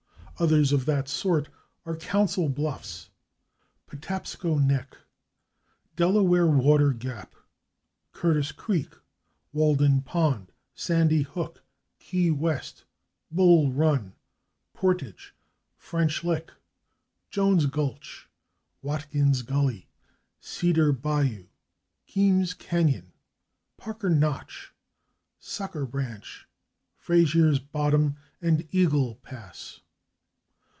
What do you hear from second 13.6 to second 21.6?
Run/, /Portage/, /French Lick/, /Jones Gulch/, /Watkins Gully/, /Cedar Bayou/,